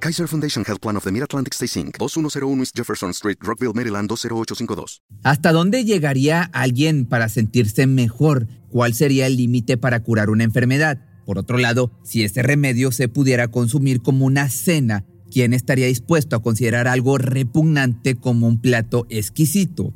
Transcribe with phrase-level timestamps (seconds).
[0.00, 4.08] Kaiser Foundation Health Plan of the Mid-Atlantic Stay Inc., 2101 East Jefferson Street, Rockville, Maryland,
[4.08, 5.02] 20852.
[5.24, 8.46] ¿Hasta dónde llegaría alguien para sentirse mejor?
[8.70, 11.04] ¿Cuál sería el límite para curar una enfermedad?
[11.26, 16.36] Por otro lado, si ese remedio se pudiera consumir como una cena, ¿quién estaría dispuesto
[16.36, 19.92] a considerar algo repugnante como un plato exquisito?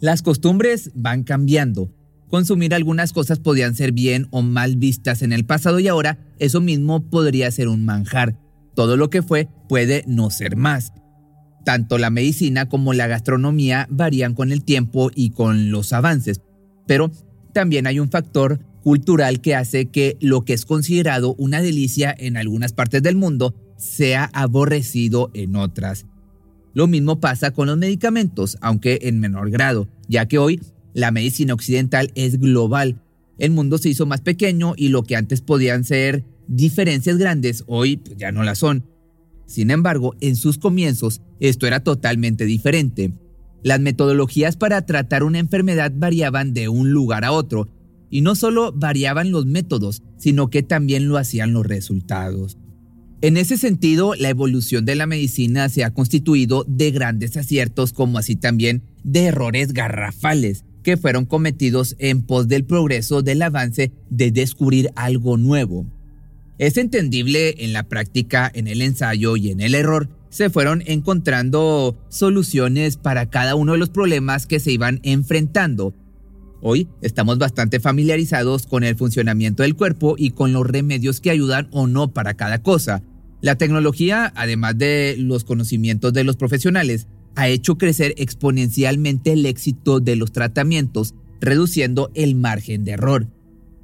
[0.00, 1.92] Las costumbres van cambiando.
[2.28, 6.60] Consumir algunas cosas podían ser bien o mal vistas en el pasado y ahora eso
[6.60, 8.45] mismo podría ser un manjar.
[8.76, 10.92] Todo lo que fue puede no ser más.
[11.64, 16.42] Tanto la medicina como la gastronomía varían con el tiempo y con los avances,
[16.86, 17.10] pero
[17.52, 22.36] también hay un factor cultural que hace que lo que es considerado una delicia en
[22.36, 26.06] algunas partes del mundo sea aborrecido en otras.
[26.74, 30.60] Lo mismo pasa con los medicamentos, aunque en menor grado, ya que hoy
[30.92, 33.00] la medicina occidental es global.
[33.38, 37.96] El mundo se hizo más pequeño y lo que antes podían ser diferencias grandes, hoy
[37.96, 38.84] pues, ya no las son.
[39.46, 43.12] Sin embargo, en sus comienzos esto era totalmente diferente.
[43.62, 47.68] Las metodologías para tratar una enfermedad variaban de un lugar a otro
[48.10, 52.58] y no solo variaban los métodos, sino que también lo hacían los resultados.
[53.22, 58.18] En ese sentido, la evolución de la medicina se ha constituido de grandes aciertos como
[58.18, 64.30] así también de errores garrafales que fueron cometidos en pos del progreso del avance de
[64.30, 65.86] descubrir algo nuevo.
[66.58, 71.96] Es entendible en la práctica, en el ensayo y en el error, se fueron encontrando
[72.08, 75.94] soluciones para cada uno de los problemas que se iban enfrentando
[76.62, 81.68] Hoy estamos bastante familiarizados con el funcionamiento del cuerpo y con los remedios que ayudan
[81.70, 83.02] o no para cada cosa.
[83.42, 90.00] La tecnología, además de los conocimientos de los profesionales, ha hecho crecer exponencialmente el éxito
[90.00, 93.28] de los tratamientos, reduciendo el margen de error.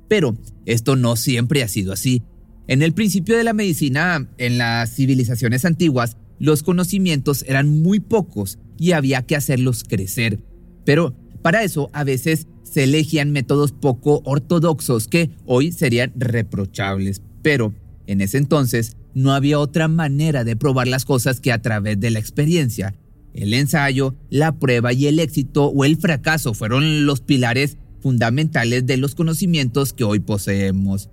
[0.09, 2.23] Pero esto no siempre ha sido así.
[2.69, 8.59] En el principio de la medicina, en las civilizaciones antiguas, los conocimientos eran muy pocos
[8.79, 10.41] y había que hacerlos crecer.
[10.85, 17.75] Pero para eso a veces se elegían métodos poco ortodoxos que hoy serían reprochables, pero
[18.07, 22.11] en ese entonces no había otra manera de probar las cosas que a través de
[22.11, 22.95] la experiencia.
[23.35, 28.97] El ensayo, la prueba y el éxito o el fracaso fueron los pilares fundamentales de
[28.97, 31.09] los conocimientos que hoy poseemos.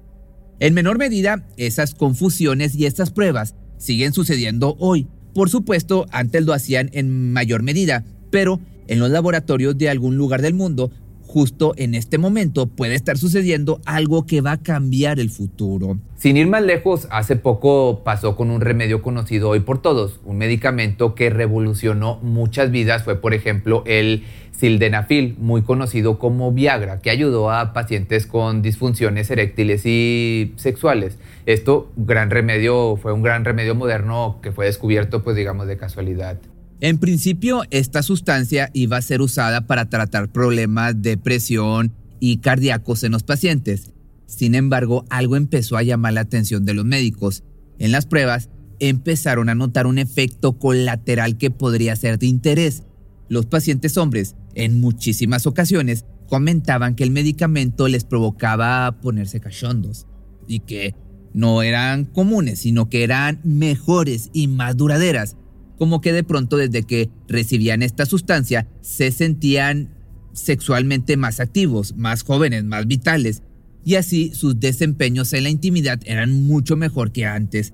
[0.62, 5.08] En menor medida, esas confusiones y estas pruebas siguen sucediendo hoy.
[5.34, 10.42] Por supuesto, antes lo hacían en mayor medida, pero en los laboratorios de algún lugar
[10.42, 10.92] del mundo
[11.30, 16.00] justo en este momento puede estar sucediendo algo que va a cambiar el futuro.
[16.18, 20.40] Sin ir más lejos, hace poco pasó con un remedio conocido hoy por todos, un
[20.40, 24.24] medicamento que revolucionó muchas vidas, fue por ejemplo el
[24.60, 31.18] sildenafil, muy conocido como Viagra, que ayudó a pacientes con disfunciones eréctiles y sexuales.
[31.46, 36.38] Esto, gran remedio, fue un gran remedio moderno que fue descubierto, pues digamos, de casualidad.
[36.82, 43.04] En principio, esta sustancia iba a ser usada para tratar problemas de presión y cardíacos
[43.04, 43.92] en los pacientes.
[44.26, 47.44] Sin embargo, algo empezó a llamar la atención de los médicos.
[47.80, 48.50] En las pruebas,
[48.80, 52.84] empezaron a notar un efecto colateral que podría ser de interés.
[53.28, 60.06] Los pacientes hombres, en muchísimas ocasiones, comentaban que el medicamento les provocaba ponerse cachondos
[60.48, 60.96] y que
[61.34, 65.36] no eran comunes, sino que eran mejores y más duraderas
[65.80, 69.96] como que de pronto desde que recibían esta sustancia se sentían
[70.34, 73.42] sexualmente más activos, más jóvenes, más vitales,
[73.86, 77.74] y así sus desempeños en la intimidad eran mucho mejor que antes.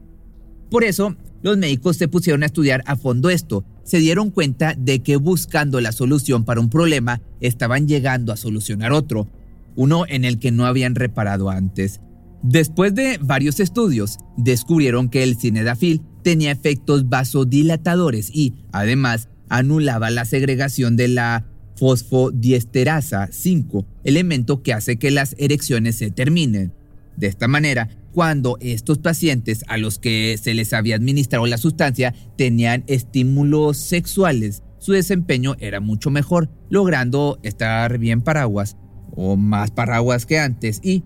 [0.76, 5.00] Por eso, los médicos se pusieron a estudiar a fondo esto, se dieron cuenta de
[5.00, 9.30] que buscando la solución para un problema estaban llegando a solucionar otro,
[9.78, 12.02] uno en el que no habían reparado antes.
[12.44, 20.26] Después de varios estudios, descubrieron que el cinedafil tenía efectos vasodilatadores y, además, anulaba la
[20.26, 21.46] segregación de la
[21.78, 26.74] fosfodiesterasa 5, elemento que hace que las erecciones se terminen.
[27.16, 32.16] De esta manera, cuando estos pacientes a los que se les había administrado la sustancia
[32.38, 38.78] tenían estímulos sexuales, su desempeño era mucho mejor, logrando estar bien paraguas
[39.12, 41.04] o más paraguas que antes y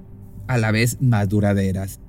[0.47, 1.99] a la vez más duraderas.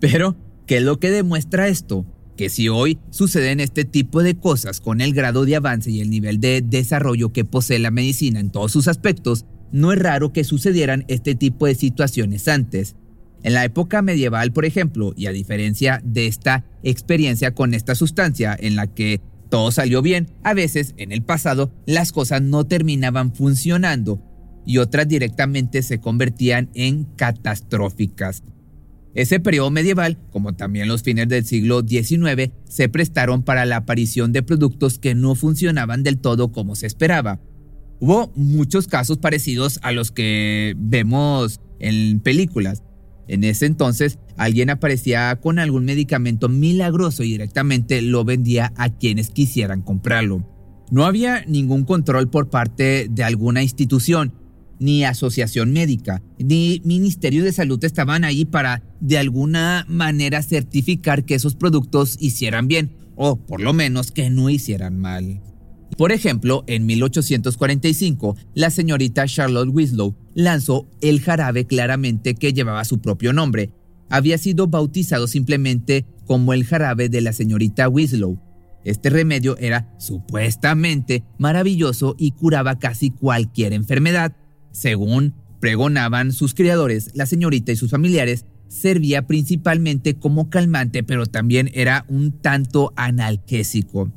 [0.00, 0.36] Pero,
[0.66, 2.04] ¿qué es lo que demuestra esto?
[2.36, 6.10] que si hoy suceden este tipo de cosas con el grado de avance y el
[6.10, 10.44] nivel de desarrollo que posee la medicina en todos sus aspectos, no es raro que
[10.44, 12.94] sucedieran este tipo de situaciones antes.
[13.46, 18.56] En la época medieval, por ejemplo, y a diferencia de esta experiencia con esta sustancia
[18.58, 23.32] en la que todo salió bien, a veces en el pasado las cosas no terminaban
[23.32, 24.20] funcionando
[24.66, 28.42] y otras directamente se convertían en catastróficas.
[29.14, 34.32] Ese periodo medieval, como también los fines del siglo XIX, se prestaron para la aparición
[34.32, 37.38] de productos que no funcionaban del todo como se esperaba.
[38.00, 42.82] Hubo muchos casos parecidos a los que vemos en películas.
[43.28, 49.30] En ese entonces, alguien aparecía con algún medicamento milagroso y directamente lo vendía a quienes
[49.30, 50.46] quisieran comprarlo.
[50.90, 54.32] No había ningún control por parte de alguna institución,
[54.78, 61.34] ni asociación médica, ni Ministerio de Salud estaban ahí para de alguna manera certificar que
[61.34, 65.40] esos productos hicieran bien, o por lo menos que no hicieran mal.
[65.96, 73.00] Por ejemplo, en 1845, la señorita Charlotte Winslow lanzó el jarabe claramente que llevaba su
[73.00, 73.70] propio nombre.
[74.10, 78.38] Había sido bautizado simplemente como el jarabe de la señorita Winslow.
[78.84, 84.36] Este remedio era supuestamente maravilloso y curaba casi cualquier enfermedad.
[84.72, 91.70] Según pregonaban sus criadores, la señorita y sus familiares servía principalmente como calmante, pero también
[91.72, 94.12] era un tanto analgésico.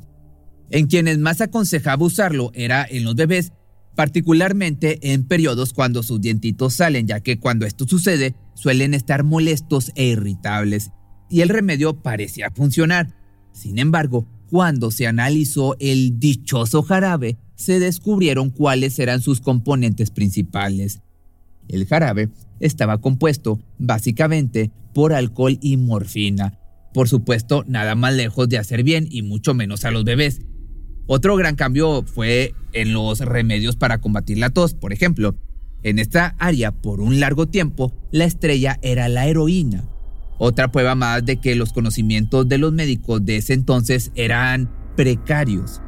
[0.70, 3.52] En quienes más aconsejaba usarlo era en los bebés,
[3.96, 9.90] particularmente en periodos cuando sus dientitos salen, ya que cuando esto sucede suelen estar molestos
[9.96, 10.90] e irritables,
[11.28, 13.14] y el remedio parecía funcionar.
[13.52, 21.02] Sin embargo, cuando se analizó el dichoso jarabe, se descubrieron cuáles eran sus componentes principales.
[21.68, 26.58] El jarabe estaba compuesto básicamente por alcohol y morfina.
[26.92, 30.40] Por supuesto, nada más lejos de hacer bien y mucho menos a los bebés,
[31.12, 35.34] otro gran cambio fue en los remedios para combatir la tos, por ejemplo.
[35.82, 39.88] En esta área, por un largo tiempo, la estrella era la heroína.
[40.38, 45.82] Otra prueba más de que los conocimientos de los médicos de ese entonces eran precarios.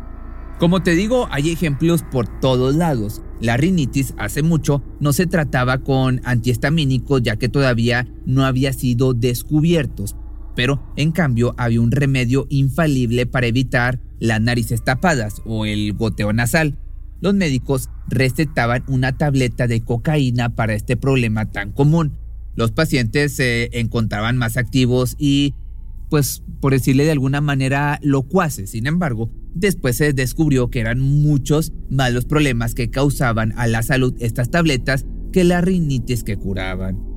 [0.58, 3.22] Como te digo, hay ejemplos por todos lados.
[3.40, 9.14] La rinitis hace mucho no se trataba con antihistamínicos ya que todavía no había sido
[9.14, 10.16] descubiertos,
[10.54, 16.32] pero en cambio había un remedio infalible para evitar las narices tapadas o el goteo
[16.32, 16.78] nasal.
[17.20, 22.18] Los médicos recetaban una tableta de cocaína para este problema tan común.
[22.54, 25.54] Los pacientes se encontraban más activos y,
[26.10, 28.70] pues, por decirle de alguna manera, locuaces.
[28.70, 33.82] Sin embargo, después se descubrió que eran muchos más los problemas que causaban a la
[33.82, 37.11] salud estas tabletas que la rinitis que curaban.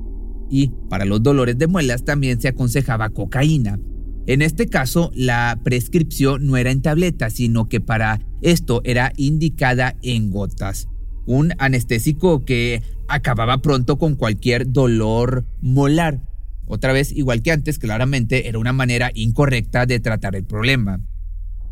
[0.50, 3.78] Y para los dolores de muelas también se aconsejaba cocaína.
[4.26, 9.96] En este caso, la prescripción no era en tabletas, sino que para esto era indicada
[10.02, 10.88] en gotas.
[11.26, 16.20] Un anestésico que acababa pronto con cualquier dolor molar.
[16.66, 21.00] Otra vez, igual que antes, claramente era una manera incorrecta de tratar el problema.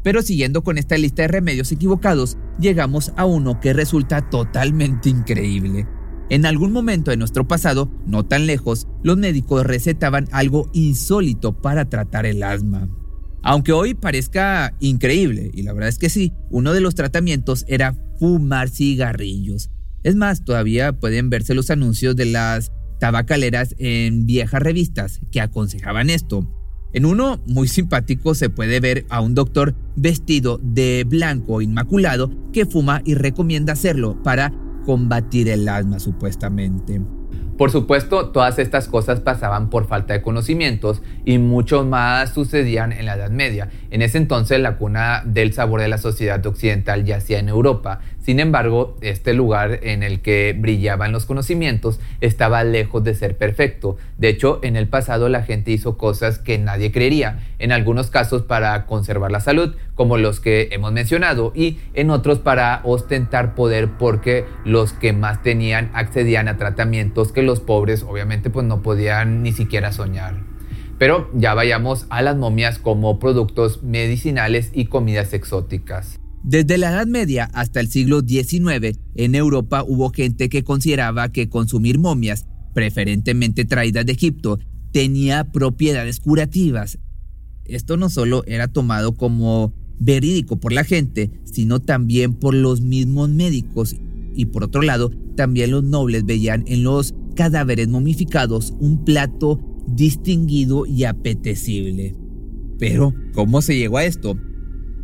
[0.04, 5.88] Pero siguiendo con esta lista de remedios equivocados, llegamos a uno que resulta totalmente increíble.
[6.30, 11.88] En algún momento de nuestro pasado, no tan lejos, los médicos recetaban algo insólito para
[11.90, 12.88] tratar el asma.
[13.42, 17.94] Aunque hoy parezca increíble, y la verdad es que sí, uno de los tratamientos era
[18.18, 19.70] fumar cigarrillos.
[20.02, 26.08] Es más, todavía pueden verse los anuncios de las tabacaleras en viejas revistas que aconsejaban
[26.08, 26.48] esto.
[26.94, 32.64] En uno muy simpático se puede ver a un doctor vestido de blanco inmaculado que
[32.64, 34.54] fuma y recomienda hacerlo para
[34.84, 37.00] combatir el asma supuestamente.
[37.56, 43.06] Por supuesto, todas estas cosas pasaban por falta de conocimientos y mucho más sucedían en
[43.06, 43.68] la Edad Media.
[43.90, 48.00] En ese entonces la cuna del sabor de la sociedad occidental yacía en Europa.
[48.24, 53.98] Sin embargo, este lugar en el que brillaban los conocimientos estaba lejos de ser perfecto.
[54.16, 58.40] De hecho, en el pasado la gente hizo cosas que nadie creería, en algunos casos
[58.40, 63.90] para conservar la salud, como los que hemos mencionado, y en otros para ostentar poder
[63.98, 69.42] porque los que más tenían accedían a tratamientos que los pobres obviamente pues no podían
[69.42, 70.36] ni siquiera soñar.
[70.98, 76.23] Pero ya vayamos a las momias como productos medicinales y comidas exóticas.
[76.44, 81.48] Desde la Edad Media hasta el siglo XIX, en Europa hubo gente que consideraba que
[81.48, 84.58] consumir momias, preferentemente traídas de Egipto,
[84.92, 86.98] tenía propiedades curativas.
[87.64, 93.30] Esto no solo era tomado como verídico por la gente, sino también por los mismos
[93.30, 93.96] médicos.
[94.34, 100.84] Y por otro lado, también los nobles veían en los cadáveres momificados un plato distinguido
[100.84, 102.14] y apetecible.
[102.78, 104.36] Pero, ¿cómo se llegó a esto?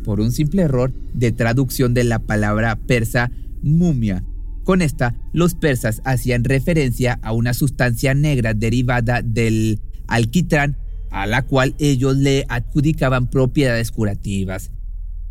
[0.03, 3.31] Por un simple error de traducción de la palabra persa
[3.61, 4.23] mumia.
[4.63, 10.77] Con esta, los persas hacían referencia a una sustancia negra derivada del alquitrán
[11.11, 14.71] a la cual ellos le adjudicaban propiedades curativas.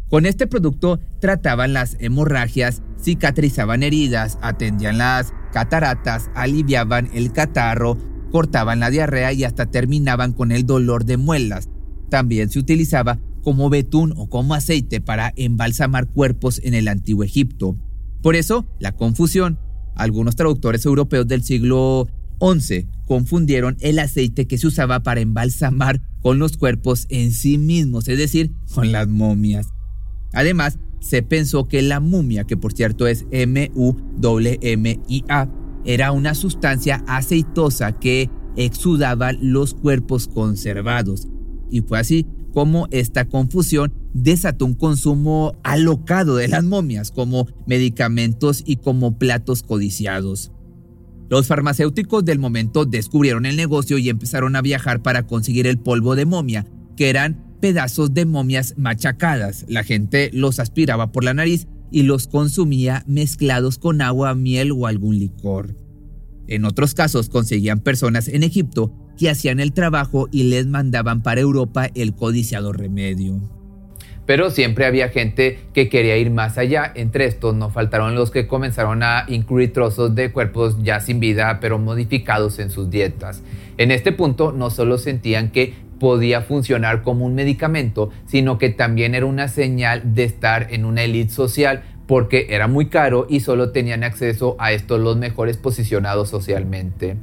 [0.08, 7.96] Con este producto trataban las hemorragias, cicatrizaban heridas, atendían las cataratas, aliviaban el catarro,
[8.30, 11.68] cortaban la diarrea y hasta terminaban con el dolor de muelas.
[12.08, 17.76] También se utilizaba como betún o como aceite para embalsamar cuerpos en el antiguo Egipto.
[18.22, 19.58] Por eso, la confusión.
[19.94, 22.08] Algunos traductores europeos del siglo
[22.40, 28.08] XI confundieron el aceite que se usaba para embalsamar con los cuerpos en sí mismos,
[28.08, 29.66] es decir, con las momias.
[30.32, 33.88] Además, se pensó que la mumia, que por cierto es M-U-M-I-A,
[35.84, 41.26] era una sustancia aceitosa que exudaba los cuerpos conservados.
[41.70, 48.62] Y fue así como esta confusión desató un consumo alocado de las momias como medicamentos
[48.66, 50.52] y como platos codiciados.
[51.28, 56.16] Los farmacéuticos del momento descubrieron el negocio y empezaron a viajar para conseguir el polvo
[56.16, 56.66] de momia,
[56.96, 59.64] que eran pedazos de momias machacadas.
[59.68, 64.88] La gente los aspiraba por la nariz y los consumía mezclados con agua, miel o
[64.88, 65.76] algún licor.
[66.48, 71.42] En otros casos conseguían personas en Egipto que hacían el trabajo y les mandaban para
[71.42, 73.38] Europa el codiciado remedio
[74.26, 76.92] pero siempre había gente que quería ir más allá.
[76.94, 81.58] Entre estos no faltaron los que comenzaron a incluir trozos de cuerpos ya sin vida,
[81.60, 83.42] pero modificados en sus dietas.
[83.76, 89.16] En este punto no solo sentían que podía funcionar como un medicamento, sino que también
[89.16, 93.72] era una señal de estar en una élite social porque era muy caro y solo
[93.72, 97.16] tenían acceso a estos los mejores posicionados socialmente.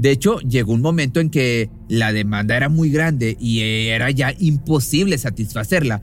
[0.00, 4.34] De hecho, llegó un momento en que la demanda era muy grande y era ya
[4.38, 6.00] imposible satisfacerla,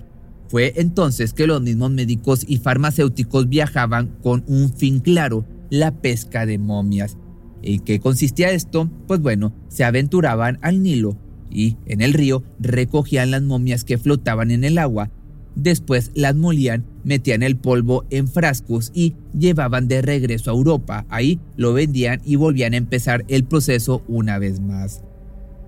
[0.50, 6.46] fue entonces que los mismos médicos y farmacéuticos viajaban con un fin claro, la pesca
[6.46, 7.18] de momias.
[7.64, 8.88] ¿Y qué consistía esto?
[9.08, 11.18] Pues bueno, se aventuraban al Nilo
[11.50, 15.10] y en el río recogían las momias que flotaban en el agua.
[15.58, 21.08] Después las molían, metían el polvo en frascos y llevaban de regreso a Europa.
[21.10, 25.02] Ahí lo vendían y volvían a empezar el proceso una vez más.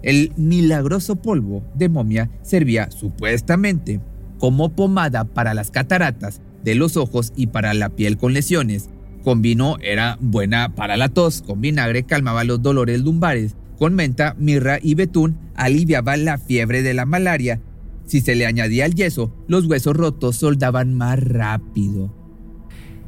[0.03, 4.00] El milagroso polvo de momia servía supuestamente
[4.38, 8.91] como pomada para las cataratas de los ojos y para la piel con lesiones.
[9.24, 14.36] Con vino era buena para la tos, con vinagre calmaba los dolores lumbares, con menta,
[14.38, 17.60] mirra y betún aliviaba la fiebre de la malaria.
[18.10, 22.12] Si se le añadía el yeso, los huesos rotos soldaban más rápido.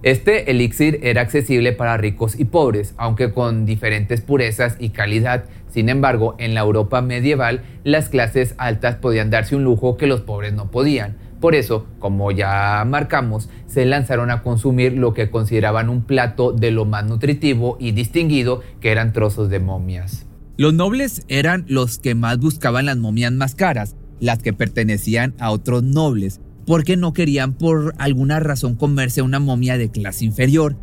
[0.04, 5.46] Este elixir era accesible para ricos y pobres, aunque con diferentes purezas y calidad.
[5.72, 10.22] Sin embargo, en la Europa medieval, las clases altas podían darse un lujo que los
[10.22, 11.18] pobres no podían.
[11.40, 16.70] Por eso, como ya marcamos, se lanzaron a consumir lo que consideraban un plato de
[16.70, 20.28] lo más nutritivo y distinguido, que eran trozos de momias.
[20.58, 25.52] Los nobles eran los que más buscaban las momias más caras, las que pertenecían a
[25.52, 30.78] otros nobles, porque no querían por alguna razón comerse una momia de clase inferior.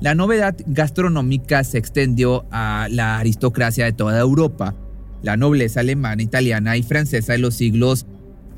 [0.00, 4.76] La novedad gastronómica se extendió a la aristocracia de toda Europa.
[5.22, 8.06] La nobleza alemana, italiana y francesa de los siglos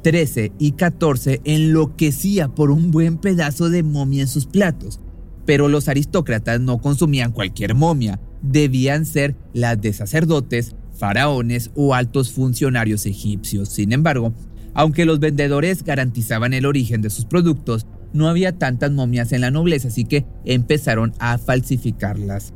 [0.03, 5.01] 13 y 14 enloquecía por un buen pedazo de momia en sus platos,
[5.47, 12.33] pero los aristócratas no consumían cualquier momia, debían ser las de sacerdotes, faraones o altos
[12.33, 13.69] funcionarios egipcios.
[13.69, 14.35] Sin embargo,
[14.75, 19.51] aunque los vendedores garantizaban el origen de sus productos, no había tantas momias en la
[19.51, 22.55] nobleza, así que empezaron a falsificarlas.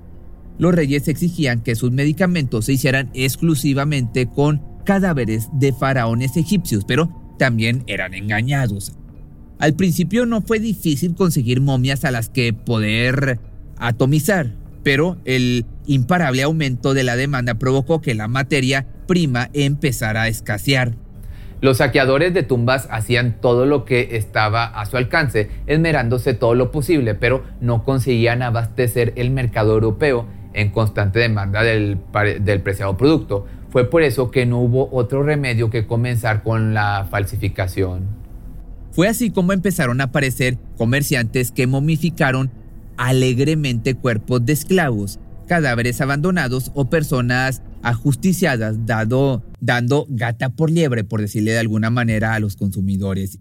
[0.58, 7.34] Los reyes exigían que sus medicamentos se hicieran exclusivamente con cadáveres de faraones egipcios, pero
[7.38, 8.92] también eran engañados.
[9.58, 13.40] Al principio no fue difícil conseguir momias a las que poder
[13.76, 20.28] atomizar, pero el imparable aumento de la demanda provocó que la materia prima empezara a
[20.28, 20.94] escasear.
[21.60, 26.72] Los saqueadores de tumbas hacían todo lo que estaba a su alcance, esmerándose todo lo
[26.72, 31.98] posible, pero no conseguían abastecer el mercado europeo en constante demanda del,
[32.40, 33.46] del preciado producto.
[33.70, 38.08] Fue por eso que no hubo otro remedio que comenzar con la falsificación.
[38.90, 42.50] Fue así como empezaron a aparecer comerciantes que momificaron
[42.96, 51.20] alegremente cuerpos de esclavos, cadáveres abandonados o personas ajusticiadas, dado, dando gata por liebre, por
[51.20, 53.38] decirle de alguna manera, a los consumidores.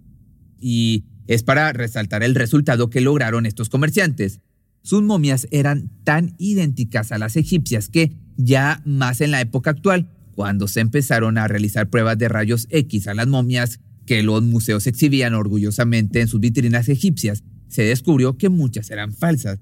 [0.59, 4.41] Y es para resaltar el resultado que lograron estos comerciantes.
[4.83, 10.09] Sus momias eran tan idénticas a las egipcias que, ya más en la época actual,
[10.33, 14.87] cuando se empezaron a realizar pruebas de rayos X a las momias que los museos
[14.87, 19.59] exhibían orgullosamente en sus vitrinas egipcias, se descubrió que muchas eran falsas.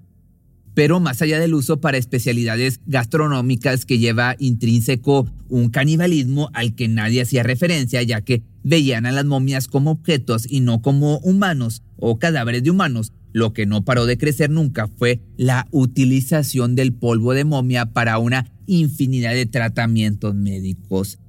[0.73, 6.87] Pero más allá del uso para especialidades gastronómicas que lleva intrínseco un canibalismo al que
[6.87, 11.83] nadie hacía referencia, ya que veían a las momias como objetos y no como humanos
[11.97, 16.93] o cadáveres de humanos, lo que no paró de crecer nunca fue la utilización del
[16.93, 21.19] polvo de momia para una infinidad de tratamientos médicos.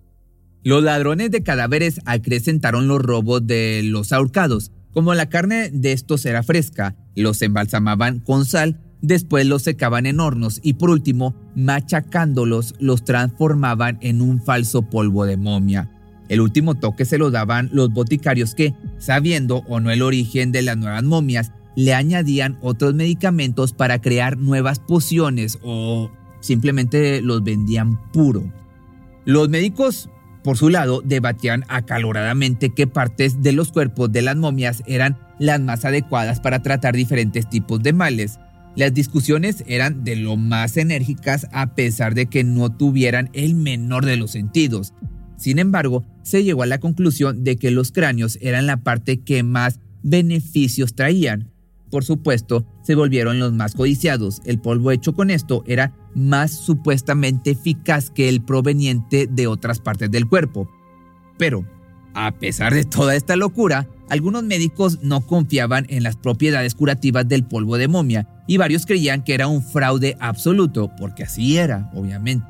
[0.62, 4.72] Los ladrones de cadáveres acrecentaron los robos de los ahorcados.
[4.92, 10.20] Como la carne de estos era fresca, los embalsamaban con sal, después los secaban en
[10.20, 15.90] hornos y por último, machacándolos, los transformaban en un falso polvo de momia.
[16.28, 20.62] El último toque se lo daban los boticarios que, sabiendo o no el origen de
[20.62, 28.00] las nuevas momias, le añadían otros medicamentos para crear nuevas pociones o simplemente los vendían
[28.12, 28.52] puro.
[29.24, 30.08] Los médicos,
[30.42, 35.60] por su lado, debatían acaloradamente qué partes de los cuerpos de las momias eran las
[35.60, 38.38] más adecuadas para tratar diferentes tipos de males.
[38.76, 44.06] Las discusiones eran de lo más enérgicas a pesar de que no tuvieran el menor
[44.06, 44.94] de los sentidos.
[45.36, 49.42] Sin embargo, se llegó a la conclusión de que los cráneos eran la parte que
[49.42, 51.50] más beneficios traían,
[51.90, 54.40] por supuesto, se volvieron los más codiciados.
[54.44, 60.10] El polvo hecho con esto era más supuestamente eficaz que el proveniente de otras partes
[60.10, 60.70] del cuerpo.
[61.36, 61.64] Pero,
[62.14, 67.44] a pesar de toda esta locura, algunos médicos no confiaban en las propiedades curativas del
[67.44, 72.46] polvo de momia y varios creían que era un fraude absoluto, porque así era, obviamente.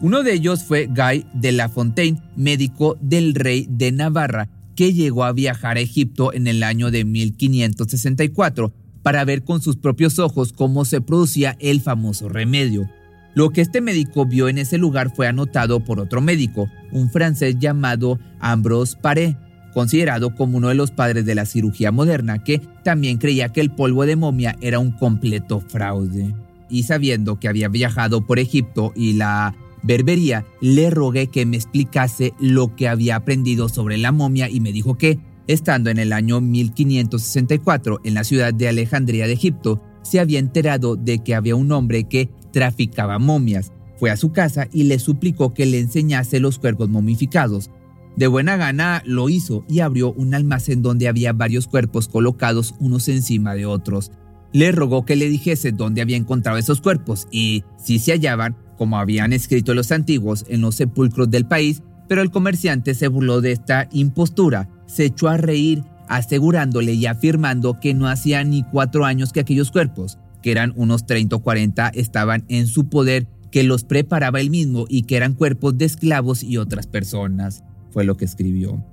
[0.00, 5.24] Uno de ellos fue Guy de la Fontaine, médico del rey de Navarra, que llegó
[5.24, 10.52] a viajar a Egipto en el año de 1564 para ver con sus propios ojos
[10.52, 12.88] cómo se producía el famoso remedio.
[13.34, 17.56] Lo que este médico vio en ese lugar fue anotado por otro médico, un francés
[17.58, 19.36] llamado Ambrose Paré,
[19.72, 23.70] considerado como uno de los padres de la cirugía moderna, que también creía que el
[23.70, 26.34] polvo de momia era un completo fraude.
[26.68, 32.34] Y sabiendo que había viajado por Egipto y la Berbería, le rogué que me explicase
[32.38, 35.18] lo que había aprendido sobre la momia y me dijo que,
[35.48, 40.96] estando en el año 1564 en la ciudad de Alejandría de Egipto, se había enterado
[40.96, 43.72] de que había un hombre que traficaba momias.
[43.98, 47.70] Fue a su casa y le suplicó que le enseñase los cuerpos momificados.
[48.16, 53.08] De buena gana lo hizo y abrió un almacén donde había varios cuerpos colocados unos
[53.08, 54.10] encima de otros.
[54.52, 58.98] Le rogó que le dijese dónde había encontrado esos cuerpos y, si se hallaban, como
[58.98, 63.52] habían escrito los antiguos en los sepulcros del país, pero el comerciante se burló de
[63.52, 69.32] esta impostura, se echó a reír asegurándole y afirmando que no hacía ni cuatro años
[69.32, 73.84] que aquellos cuerpos, que eran unos 30 o 40, estaban en su poder, que los
[73.84, 78.24] preparaba él mismo y que eran cuerpos de esclavos y otras personas, fue lo que
[78.24, 78.84] escribió.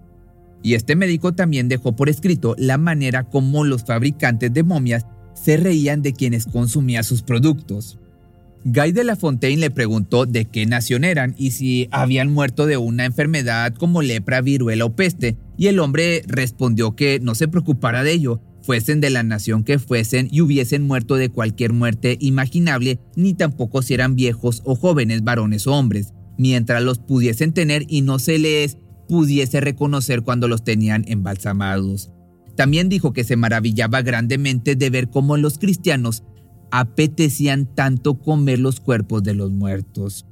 [0.61, 5.57] Y este médico también dejó por escrito la manera como los fabricantes de momias se
[5.57, 7.97] reían de quienes consumían sus productos.
[8.65, 12.75] Guy de la Fontaine le preguntó de qué nación eran y si habían muerto de
[12.75, 18.03] una enfermedad como lepra, viruela o peste, y el hombre respondió que no se preocupara
[18.03, 22.99] de ello, fuesen de la nación que fuesen y hubiesen muerto de cualquier muerte imaginable,
[23.15, 28.01] ni tampoco si eran viejos o jóvenes, varones o hombres, mientras los pudiesen tener y
[28.01, 32.11] no se les pudiese reconocer cuando los tenían embalsamados.
[32.57, 36.23] También dijo que se maravillaba grandemente de ver cómo los cristianos
[36.71, 40.25] apetecían tanto comer los cuerpos de los muertos.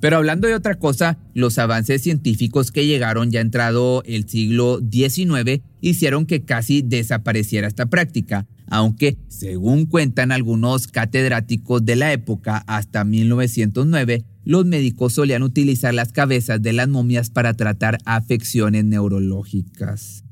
[0.00, 5.60] Pero hablando de otra cosa, los avances científicos que llegaron ya entrado el siglo XIX
[5.80, 13.02] hicieron que casi desapareciera esta práctica, aunque, según cuentan algunos catedráticos de la época, hasta
[13.04, 20.24] 1909, los médicos solían utilizar las cabezas de las momias para tratar afecciones neurológicas.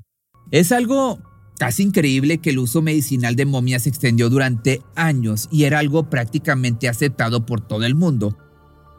[0.53, 1.19] Es algo
[1.59, 6.11] Casi increíble que el uso medicinal de momias se extendió durante años y era algo
[6.11, 8.37] prácticamente aceptado por todo el mundo.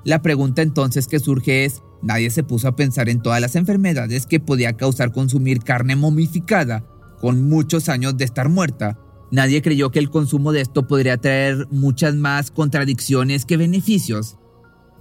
[0.03, 4.25] La pregunta entonces que surge es, nadie se puso a pensar en todas las enfermedades
[4.25, 6.83] que podía causar consumir carne momificada,
[7.19, 8.97] con muchos años de estar muerta.
[9.31, 14.37] Nadie creyó que el consumo de esto podría traer muchas más contradicciones que beneficios.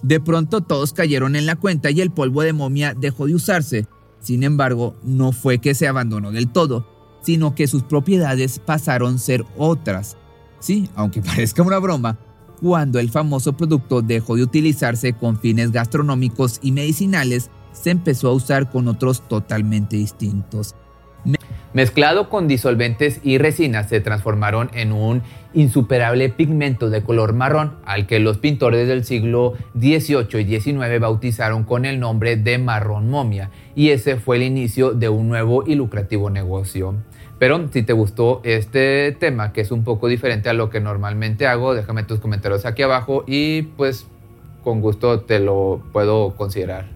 [0.03, 3.87] De pronto todos cayeron en la cuenta y el polvo de momia dejó de usarse.
[4.21, 6.96] Sin embargo, no fue que se abandonó del todo,
[7.27, 10.17] sino que sus propiedades pasaron a ser otras.
[10.61, 12.17] Sí, aunque parezca una broma,
[12.63, 18.33] cuando el famoso producto dejó de utilizarse con fines gastronómicos y medicinales, se empezó a
[18.33, 20.77] usar con otros totalmente distintos.
[21.73, 28.07] Mezclado con disolventes y resinas se transformaron en un insuperable pigmento de color marrón al
[28.07, 33.51] que los pintores del siglo XVIII y XIX bautizaron con el nombre de marrón momia
[33.75, 36.95] y ese fue el inicio de un nuevo y lucrativo negocio.
[37.39, 41.47] Pero si te gustó este tema, que es un poco diferente a lo que normalmente
[41.47, 44.07] hago, déjame tus comentarios aquí abajo y pues
[44.65, 46.96] con gusto te lo puedo considerar.